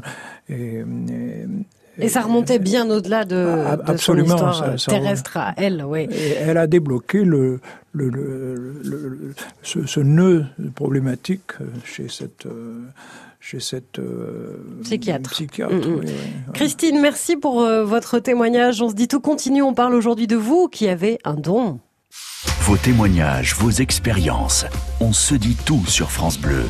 [0.49, 3.35] et, et- Et ça remontait bien au-delà de,
[3.67, 5.83] Ah, de son histoire ça- ça- terrestre à elle.
[5.85, 6.07] Oui.
[6.09, 7.59] Et elle a débloqué le,
[7.91, 11.51] le, ce, ce nœud problématique
[11.83, 12.79] chez cette, euh,
[13.41, 15.29] chez cette euh, Psychiatre.
[15.31, 15.83] psychiatre, Mm, mm.
[15.95, 16.51] oui, oui, oui.
[16.53, 18.81] Christine, merci pour euh, votre témoignage.
[18.81, 19.61] On se dit tout continue.
[19.61, 21.79] On parle aujourd'hui de vous qui avez un don.
[22.69, 24.67] Vos témoignages, vos expériences.
[24.99, 26.65] On se dit tout sur France Bleu.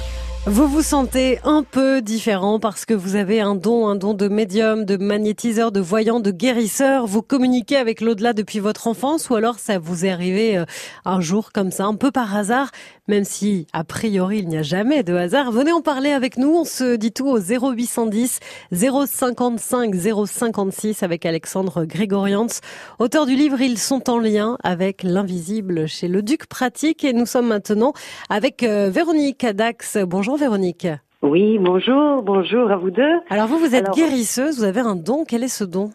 [0.51, 4.27] Vous vous sentez un peu différent parce que vous avez un don, un don de
[4.27, 7.05] médium, de magnétiseur, de voyant, de guérisseur.
[7.05, 10.65] Vous communiquez avec l'au-delà depuis votre enfance ou alors ça vous est arrivé euh,
[11.05, 12.71] un jour comme ça, un peu par hasard,
[13.07, 15.51] même si a priori il n'y a jamais de hasard.
[15.51, 16.49] Venez en parler avec nous.
[16.49, 18.39] On se dit tout au 0810
[18.71, 19.93] 055
[20.25, 22.47] 056 avec Alexandre Grégorians,
[22.97, 27.03] auteur du livre Ils sont en lien avec l'invisible chez le Duc Pratique.
[27.03, 27.93] Et nous sommes maintenant
[28.31, 29.99] avec euh, Véronique Dax.
[30.07, 30.87] Bonjour Véronique.
[31.21, 33.19] Oui, bonjour, bonjour à vous deux.
[33.29, 35.25] Alors vous, vous êtes guérisseuse, vous avez un don.
[35.27, 35.91] Quel est ce don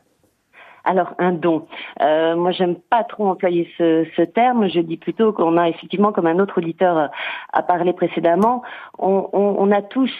[0.87, 1.66] alors un don.
[2.02, 4.68] Euh, moi, j'aime pas trop employer ce, ce, terme.
[4.68, 7.09] Je dis plutôt qu'on a effectivement, comme un autre auditeur
[7.54, 8.62] a parlé précédemment,
[8.98, 10.12] on, on, on a tous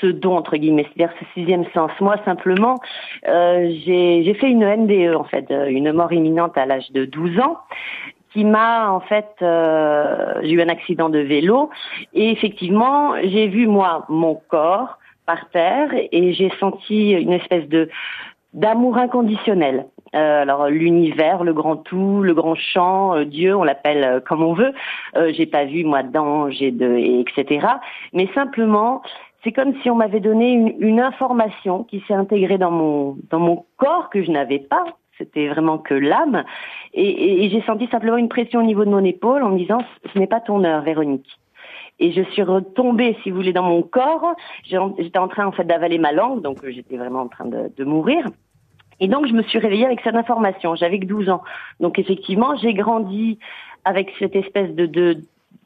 [0.00, 1.90] ce don entre guillemets, c'est-à-dire ce sixième sens.
[2.00, 2.78] Moi, simplement,
[3.26, 7.58] euh, j'ai fait une NDE en fait, une mort imminente à l'âge de 12 ans
[8.32, 11.70] qui m'a en fait euh, j'ai eu un accident de vélo
[12.14, 17.88] et effectivement j'ai vu moi mon corps par terre et j'ai senti une espèce de
[18.52, 19.86] d'amour inconditionnel.
[20.14, 24.42] Euh, alors l'univers, le grand tout, le grand champ, euh, Dieu, on l'appelle euh, comme
[24.42, 24.72] on veut.
[25.16, 27.66] Euh, j'ai pas vu moi d'ange et de et etc.
[28.12, 29.00] Mais simplement,
[29.42, 33.40] c'est comme si on m'avait donné une, une information qui s'est intégrée dans mon dans
[33.40, 34.84] mon corps que je n'avais pas
[35.18, 36.44] c'était vraiment que l'âme.
[36.94, 39.78] Et, et, j'ai senti simplement une pression au niveau de mon épaule en me disant
[40.12, 41.38] ce n'est pas ton heure, Véronique.
[41.98, 44.34] Et je suis retombée, si vous voulez, dans mon corps.
[44.64, 47.84] J'étais en train en fait d'avaler ma langue, donc j'étais vraiment en train de, de
[47.84, 48.26] mourir.
[49.00, 50.74] Et donc je me suis réveillée avec cette information.
[50.74, 51.42] J'avais que 12 ans.
[51.80, 53.38] Donc effectivement, j'ai grandi
[53.84, 55.18] avec cette espèce de de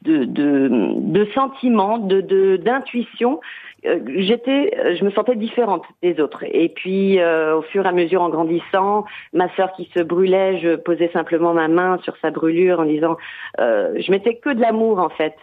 [0.03, 3.76] de, de, de sentiment, de d'intuition euh,
[4.17, 6.43] j'étais, euh, je me sentais différente des autres.
[6.43, 10.59] Et puis, euh, au fur et à mesure, en grandissant, ma sœur qui se brûlait,
[10.59, 13.17] je posais simplement ma main sur sa brûlure en disant,
[13.57, 15.35] je mettais que de l'amour en fait.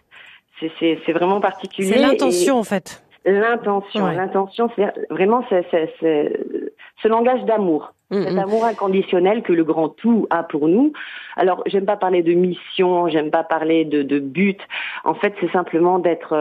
[0.79, 1.93] C'est vraiment particulier.
[1.93, 3.03] C'est l'intention en fait.
[3.27, 10.27] L'intention, l'intention, c'est vraiment ce langage d'amour, mm, cet amour inconditionnel que le grand tout
[10.29, 10.93] a pour nous.
[11.37, 14.61] Alors, j'aime pas parler de mission, j'aime pas parler de, de but.
[15.05, 16.35] En fait, c'est simplement d'être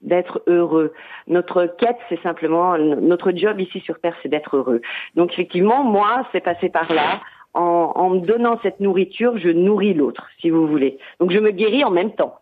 [0.00, 0.92] d'être heureux.
[1.26, 4.80] Notre quête, c'est simplement notre job ici sur Terre, c'est d'être heureux.
[5.14, 7.20] Donc effectivement, moi, c'est passé par là.
[7.54, 10.98] En, en, me donnant cette nourriture, je nourris l'autre, si vous voulez.
[11.18, 12.38] Donc je me guéris en même temps.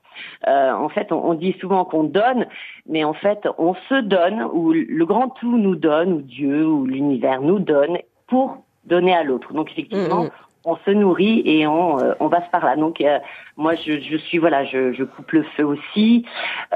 [0.46, 2.46] Euh, en fait, on, on dit souvent qu'on donne,
[2.86, 6.84] mais en fait, on se donne, ou le grand tout nous donne, ou Dieu, ou
[6.86, 9.52] l'univers nous donne, pour donner à l'autre.
[9.52, 10.30] Donc effectivement, mm, mm
[10.66, 12.76] on se nourrit et on, euh, on passe par là.
[12.76, 13.18] Donc euh,
[13.56, 16.24] moi je, je, suis voilà, je, je, coupe le feu aussi,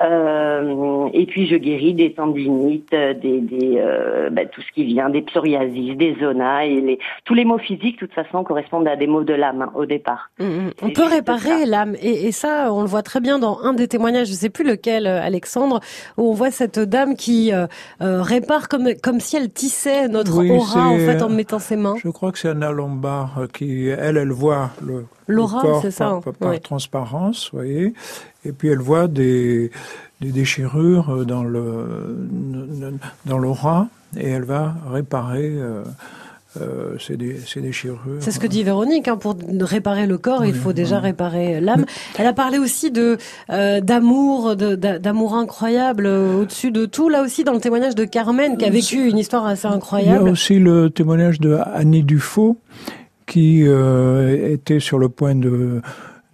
[0.02, 3.82] euh, et puis je guéris des tendinites, des, des
[4.30, 8.00] bah, tout ce qui vient, des psoriasis, des zonas et les, tous les mots physiques
[8.00, 10.30] de toute façon correspondent à des mots de l'âme hein, au départ.
[10.38, 10.70] Mmh, mmh.
[10.82, 13.88] On peut réparer l'âme et, et, ça on le voit très bien dans un des
[13.88, 15.80] témoignages, je sais plus lequel, Alexandre,
[16.16, 17.52] où on voit cette dame qui
[18.00, 21.96] répare comme comme si elle tissait notre aura en fait en mettant ses mains.
[22.02, 26.20] Je crois que c'est Anna Lombard qui elle, elle voit le, L'aura, c'est ça.
[26.22, 27.94] par, par transparence, voyez.
[28.44, 29.70] Et puis elle voit des,
[30.20, 32.28] des déchirures dans le
[33.26, 35.50] dans l'aura et elle va réparer.
[35.50, 35.82] Euh,
[36.60, 38.00] euh, c'est des, déchirures.
[38.18, 39.06] C'est ce que dit Véronique.
[39.06, 41.02] Hein, pour réparer le corps, oui, il faut déjà oui.
[41.02, 41.84] réparer l'âme.
[42.18, 43.18] Elle a parlé aussi de
[43.50, 47.08] euh, d'amour, d'amour incroyable euh, au-dessus de tout.
[47.08, 50.22] Là aussi, dans le témoignage de Carmen, qui a vécu une histoire assez incroyable.
[50.22, 52.56] Il y a aussi le témoignage de Annie Dufaux,
[53.30, 55.80] qui euh, était sur le point de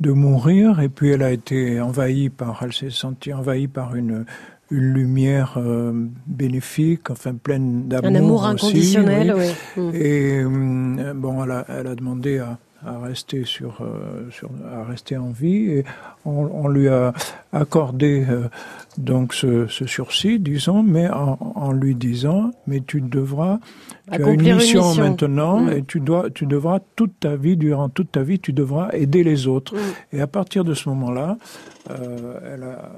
[0.00, 4.24] de mourir et puis elle a été envahie par elle s'est sentie envahie par une
[4.70, 5.92] une lumière euh,
[6.26, 8.10] bénéfique, enfin pleine d'amour.
[8.10, 9.44] Un amour aussi, inconditionnel, oui.
[9.76, 9.96] oui.
[9.96, 14.84] Et euh, bon, elle a, elle a demandé à, à rester sur, euh, sur, à
[14.84, 15.84] rester en vie et
[16.24, 17.12] on, on lui a
[17.52, 18.48] accordé euh,
[18.98, 23.58] donc ce, ce, sursis, disons, mais en, en, lui disant, mais tu devras,
[24.12, 25.72] tu as une mission, une mission, maintenant mmh.
[25.72, 29.22] et tu dois, tu devras toute ta vie, durant toute ta vie, tu devras aider
[29.24, 29.74] les autres.
[29.74, 30.16] Mmh.
[30.16, 31.36] Et à partir de ce moment-là,
[31.90, 32.90] euh, elle, a,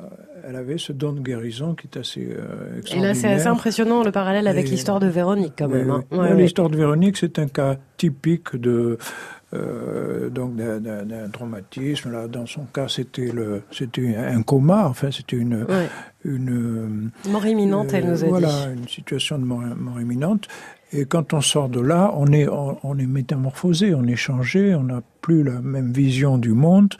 [0.48, 4.02] elle avait ce don de guérison qui est assez euh, Et là, c'est assez impressionnant
[4.02, 5.90] le parallèle avec l'histoire de Véronique, quand même.
[5.90, 6.04] Hein.
[6.10, 8.98] Ouais, l'histoire de Véronique, c'est un cas typique de
[9.54, 12.12] euh, donc d'un traumatisme.
[12.12, 14.86] Là, dans son cas, c'était le, c'était un coma.
[14.88, 15.88] Enfin, c'était une, ouais.
[16.24, 17.94] une mort imminente.
[17.94, 18.80] Euh, elle nous a voilà, dit.
[18.80, 20.48] une situation de mort, mort, imminente.
[20.92, 24.74] Et quand on sort de là, on est, on, on est métamorphosé, on est changé,
[24.74, 26.94] on n'a plus la même vision du monde,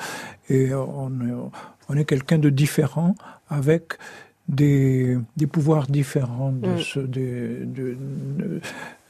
[0.49, 1.51] et on est,
[1.89, 3.15] on est quelqu'un de différent
[3.49, 3.95] avec
[4.47, 6.79] des, des pouvoirs différents de mm.
[6.81, 7.97] ceux des, de,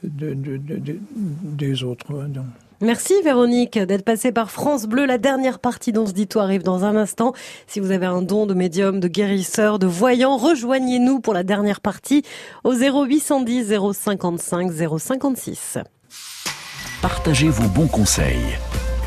[0.03, 0.99] de,
[1.43, 2.13] des autres.
[2.27, 2.45] Donc.
[2.81, 5.05] Merci Véronique d'être passée par France Bleu.
[5.05, 7.33] La dernière partie d'On se dit tout arrive dans un instant.
[7.67, 11.81] Si vous avez un don de médium, de guérisseur, de voyant, rejoignez-nous pour la dernière
[11.81, 12.23] partie
[12.63, 15.79] au 0810 055 056.
[17.01, 18.57] Partagez vos bons conseils.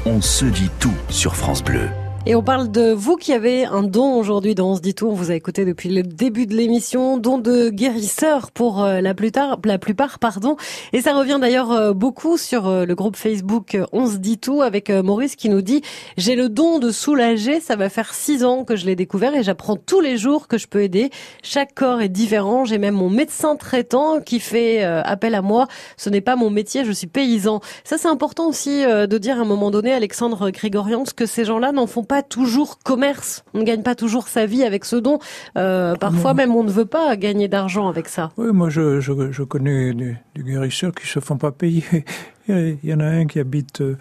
[0.04, 1.88] On se dit tout sur France Bleu.
[2.24, 5.08] Et on parle de vous qui avez un don aujourd'hui dans On se dit tout.
[5.08, 7.18] On vous a écouté depuis le début de l'émission.
[7.18, 10.56] Don de guérisseur pour euh, la plupart, la plupart, pardon.
[10.92, 14.62] Et ça revient d'ailleurs euh, beaucoup sur euh, le groupe Facebook On se dit tout
[14.62, 15.82] avec Maurice qui nous dit
[16.16, 17.58] j'ai le don de soulager.
[17.58, 20.58] Ça va faire six ans que je l'ai découvert et j'apprends tous les jours que
[20.58, 21.10] je peux aider.
[21.42, 22.64] Chaque corps est différent.
[22.64, 25.66] J'ai même mon médecin traitant qui fait appel à moi.
[25.96, 26.84] Ce n'est pas mon métier.
[26.84, 27.60] Je suis paysan.
[27.82, 31.72] Ça, c'est important aussi de dire à un moment donné, Alexandre Grégorian, que ces gens-là
[31.72, 33.42] n'en font pas pas toujours commerce.
[33.54, 35.18] On ne gagne pas toujours sa vie avec ce don.
[35.56, 38.32] Euh, parfois même, on ne veut pas gagner d'argent avec ça.
[38.36, 41.84] Oui, moi, je, je, je connais des, des, guérisseurs qui se font pas payer.
[42.48, 43.96] Il y en a un qui habite euh,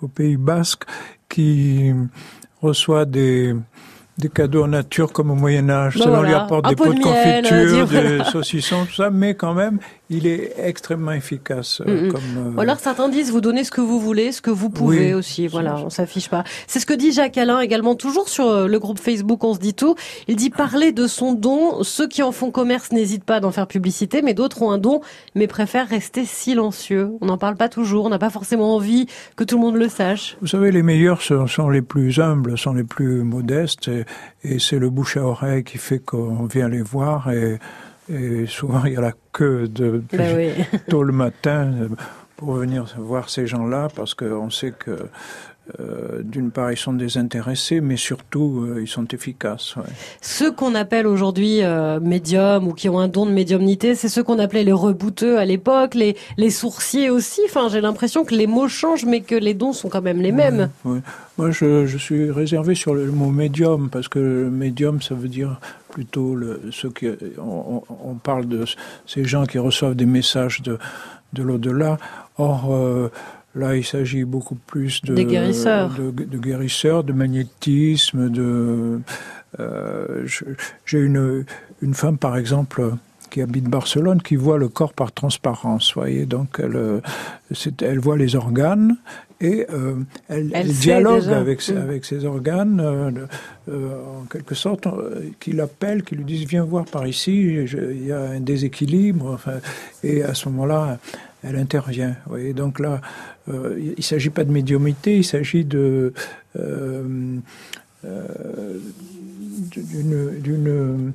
[0.00, 0.84] au Pays Basque
[1.28, 1.92] qui
[2.62, 3.56] reçoit des
[4.18, 5.96] des cadeaux en nature comme au Moyen Âge.
[5.96, 6.28] Ben ça voilà.
[6.28, 9.54] lui apporte Un des pot pots de de, miel, des saucissons, tout ça, mais quand
[9.54, 9.78] même,
[10.10, 11.82] il est extrêmement efficace.
[11.86, 12.12] euh, Mm, mm.
[12.12, 14.70] comme, euh, Ou alors certains disent vous donnez ce que vous voulez, ce que vous
[14.70, 15.14] pouvez Oui.
[15.14, 15.46] aussi.
[15.48, 16.44] Voilà, on s'affiche pas.
[16.66, 19.58] C'est ce que dit Jacques Alain également toujours sur euh, le groupe Facebook On se
[19.58, 19.94] dit tout.
[20.26, 21.82] Il dit parler de son don.
[21.82, 25.00] Ceux qui en font commerce n'hésitent pas d'en faire publicité, mais d'autres ont un don,
[25.34, 27.10] mais préfèrent rester silencieux.
[27.20, 28.06] On n'en parle pas toujours.
[28.06, 30.36] On n'a pas forcément envie que tout le monde le sache.
[30.40, 34.04] Vous savez, les meilleurs sont, sont les plus humbles, sont les plus modestes, et,
[34.42, 37.58] et c'est le bouche à oreille qui fait qu'on vient les voir, et,
[38.08, 40.52] et souvent il y a la queue de, oui.
[40.88, 41.88] tôt le matin euh,
[42.36, 45.08] pour venir voir ces gens-là, parce qu'on sait que
[45.80, 49.76] euh, d'une part ils sont désintéressés, mais surtout euh, ils sont efficaces.
[49.76, 49.82] ouais.
[50.20, 54.22] Ceux qu'on appelle aujourd'hui euh, médiums ou qui ont un don de médiumnité, c'est ceux
[54.24, 57.40] qu'on appelait les rebouteux à l'époque, les, les sourciers aussi.
[57.46, 60.32] Enfin, j'ai l'impression que les mots changent, mais que les dons sont quand même les
[60.32, 60.70] mêmes.
[60.84, 65.28] Moi, je, je suis réservé sur le mot médium parce que le médium, ça veut
[65.28, 67.06] dire plutôt le, ceux qui
[67.38, 68.64] on, on- parle de
[69.06, 70.78] ces gens qui reçoivent des messages de
[71.34, 71.98] de l'au-delà.
[72.38, 72.70] Or
[73.54, 75.94] là, il s'agit beaucoup plus de Des guérisseurs.
[75.94, 79.00] de, de guérisseurs, de magnétisme, de
[79.58, 80.26] euh,
[80.84, 81.44] j'ai une
[81.80, 82.92] une femme par exemple
[83.30, 86.24] qui habite Barcelone, qui voit le corps par transparence, voyez.
[86.24, 87.02] Donc, elle,
[87.82, 88.96] elle voit les organes
[89.40, 89.96] et euh,
[90.28, 91.76] elle, Elle elle sait dialogue avec, ses- Mm.
[91.88, 93.10] avec ses organes, euh,
[93.68, 93.90] euh,
[94.22, 94.88] en quelque sorte,
[95.40, 97.36] qui l'appellent, qui lui disent viens voir par ici,
[97.70, 99.30] il y a un déséquilibre.
[99.34, 99.58] Enfin,
[100.02, 100.98] et à ce moment-là,
[101.42, 102.16] elle intervient.
[102.26, 102.52] Voyez.
[102.52, 103.00] Donc là,
[103.48, 106.12] euh, il ne s'agit pas de médiumité, il s'agit de
[106.58, 107.38] euh,
[108.04, 108.78] euh,
[109.76, 111.12] d'une d'une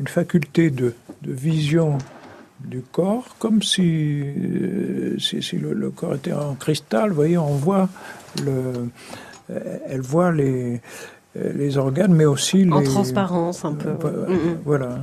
[0.00, 1.98] une faculté de, de vision
[2.64, 4.24] du corps, comme si,
[5.18, 7.10] si, si le, le corps était en cristal.
[7.10, 7.88] Vous voyez, on voit
[8.44, 8.88] le,
[9.48, 10.80] elle voit les,
[11.34, 12.72] les organes, mais aussi les.
[12.72, 13.90] En transparence, un peu.
[14.00, 14.28] Voilà.
[14.64, 15.00] Voilà.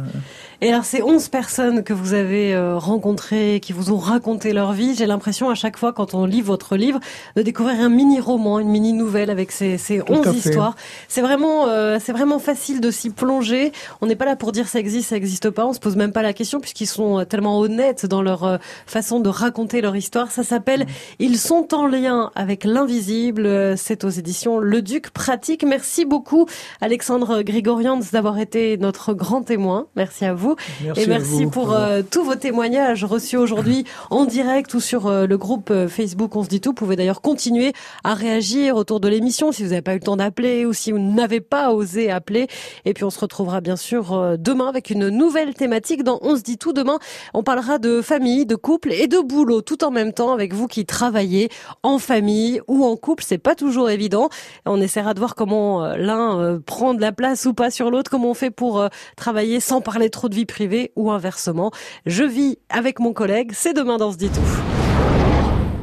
[0.62, 4.74] Et alors, ces 11 personnes que vous avez euh, rencontrées, qui vous ont raconté leur
[4.74, 7.00] vie, j'ai l'impression à chaque fois, quand on lit votre livre,
[7.36, 10.38] de découvrir un mini-roman, une mini-nouvelle avec ces, ces Tout 11 à fait.
[10.38, 10.76] histoires.
[11.08, 13.72] C'est vraiment, euh, c'est vraiment facile de s'y plonger.
[14.02, 15.66] On n'est pas là pour dire ça existe, ça existe pas.
[15.66, 18.58] On se pose même pas la question puisqu'ils sont euh, tellement honnêtes dans leur euh,
[18.86, 20.32] façon de raconter leur histoire.
[20.32, 20.86] Ça s'appelle
[21.20, 23.78] Ils sont en lien avec l'invisible.
[23.78, 25.64] C'est aux éditions Le Duc Pratique.
[25.68, 26.46] Merci beaucoup,
[26.82, 29.88] Alexandre Grigorians, d'avoir été notre grand témoin.
[29.96, 30.45] Merci à vous.
[30.84, 31.50] Merci Et merci vous.
[31.50, 35.88] pour euh, tous vos témoignages reçus aujourd'hui en direct ou sur euh, le groupe euh,
[35.88, 36.70] Facebook On se dit tout.
[36.70, 40.02] Vous pouvez d'ailleurs continuer à réagir autour de l'émission si vous n'avez pas eu le
[40.02, 42.48] temps d'appeler ou si vous n'avez pas osé appeler.
[42.86, 46.36] Et puis on se retrouvera bien sûr euh, demain avec une nouvelle thématique dans On
[46.36, 46.74] se dit tout.
[46.74, 47.00] Demain,
[47.34, 50.68] on parlera de famille, de couple et de boulot tout en même temps avec vous
[50.68, 51.50] qui travaillez
[51.84, 53.24] en famille ou en couple.
[53.26, 54.30] C'est pas toujours évident.
[54.66, 58.32] On essaiera de voir comment l'un prend de la place ou pas sur l'autre, comment
[58.32, 61.72] on fait pour travailler sans parler trop de vie privée ou inversement.
[62.06, 63.52] Je vis avec mon collègue.
[63.54, 64.65] C'est demain dans ce dit tout.